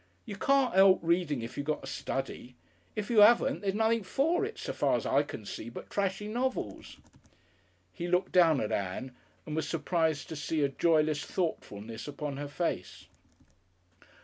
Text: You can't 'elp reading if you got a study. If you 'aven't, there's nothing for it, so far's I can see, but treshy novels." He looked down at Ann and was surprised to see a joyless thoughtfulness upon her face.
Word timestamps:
You 0.25 0.35
can't 0.35 0.73
'elp 0.75 0.97
reading 1.03 1.43
if 1.43 1.59
you 1.59 1.63
got 1.63 1.83
a 1.83 1.87
study. 1.87 2.55
If 2.95 3.11
you 3.11 3.21
'aven't, 3.21 3.61
there's 3.61 3.75
nothing 3.75 4.01
for 4.01 4.43
it, 4.43 4.57
so 4.57 4.73
far's 4.73 5.05
I 5.05 5.21
can 5.21 5.45
see, 5.45 5.69
but 5.69 5.91
treshy 5.91 6.27
novels." 6.27 6.97
He 7.93 8.07
looked 8.07 8.31
down 8.31 8.61
at 8.61 8.71
Ann 8.71 9.15
and 9.45 9.55
was 9.55 9.69
surprised 9.69 10.27
to 10.29 10.35
see 10.35 10.63
a 10.63 10.69
joyless 10.69 11.23
thoughtfulness 11.23 12.07
upon 12.07 12.37
her 12.37 12.47
face. 12.47 13.09